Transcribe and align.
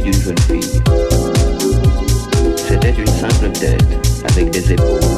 d'une. 0.00 0.34
C'était 2.56 2.94
une 2.96 3.06
simple 3.06 3.50
tête 3.52 3.84
avec 4.24 4.50
des 4.50 4.72
épaules. 4.72 5.11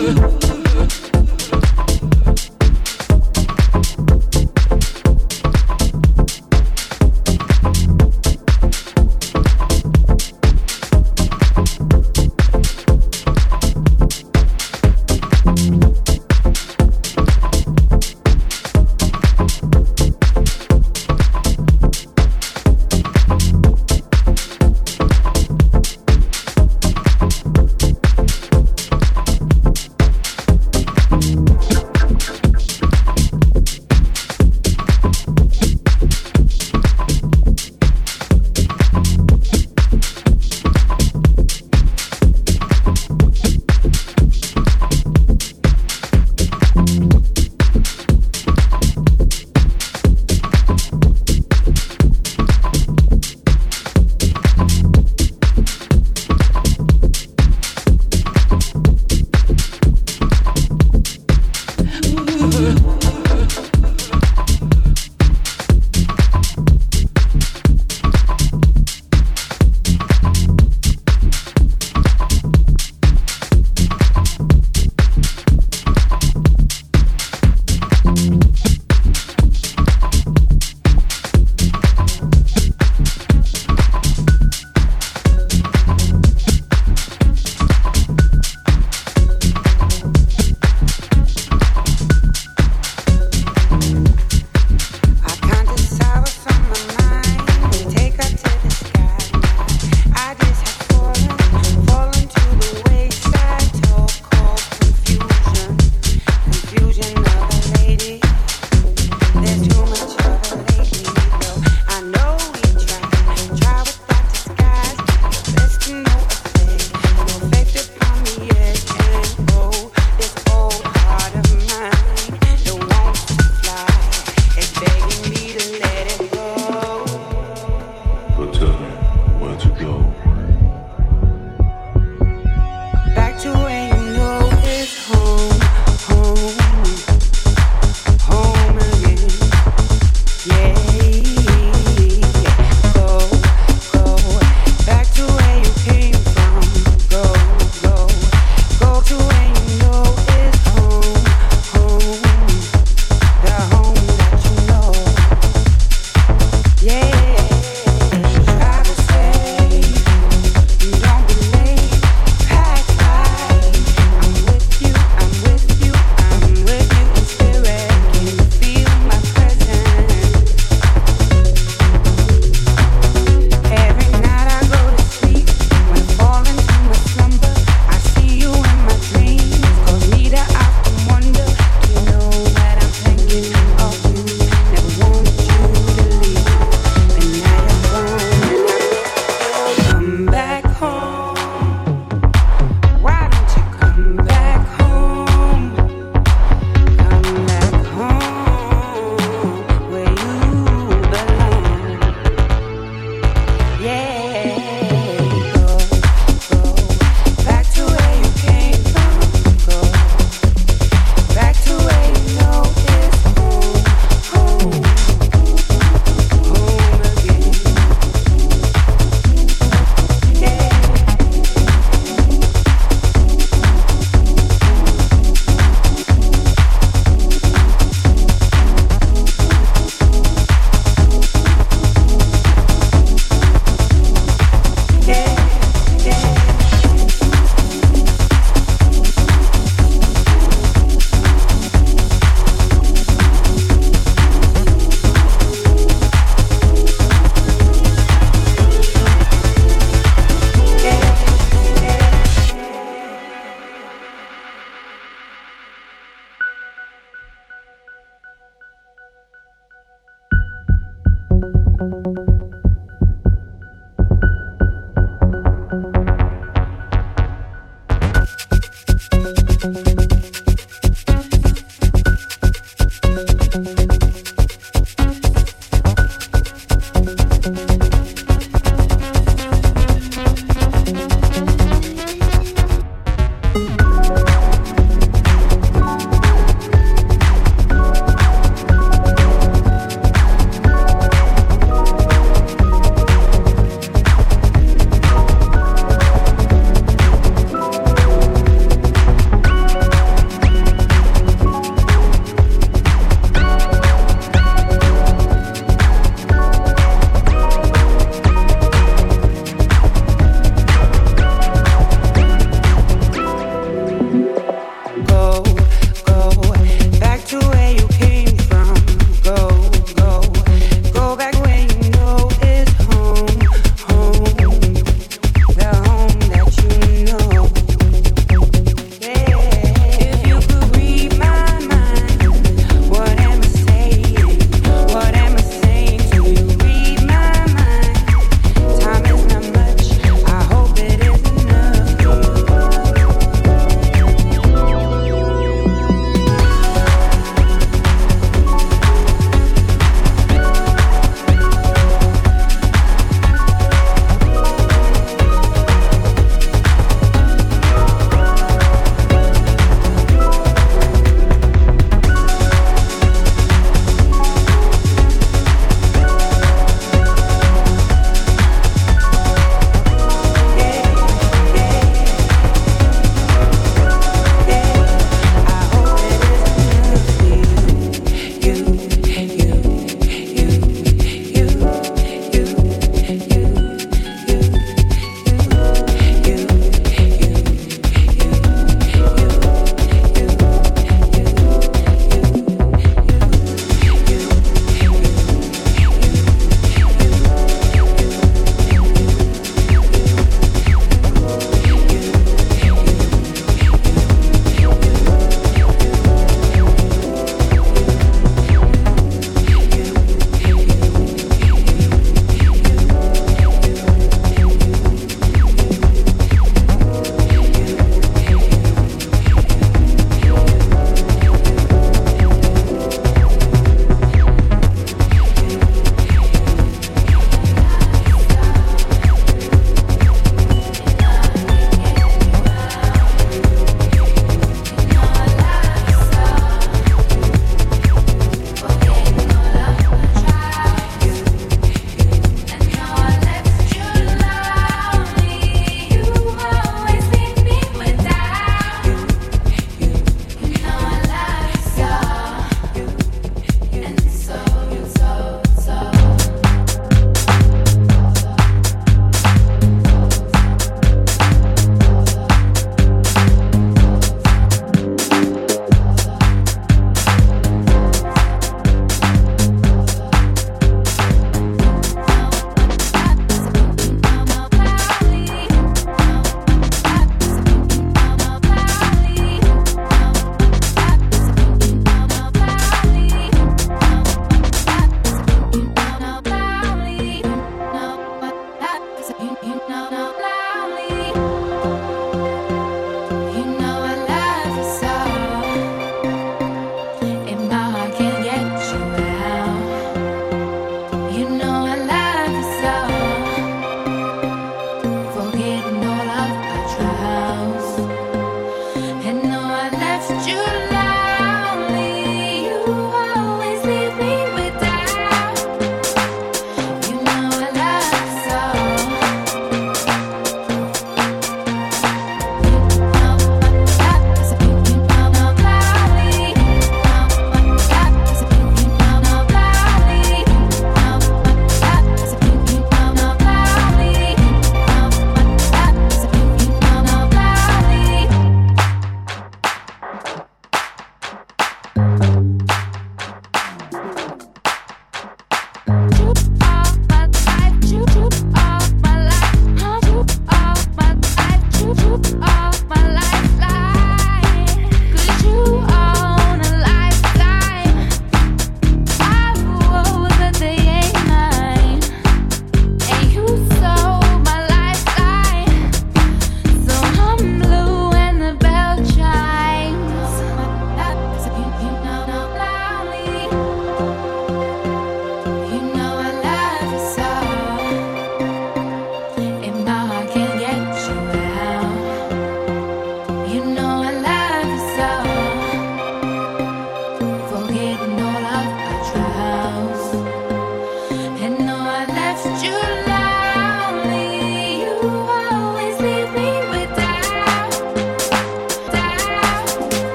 love. 0.00 0.39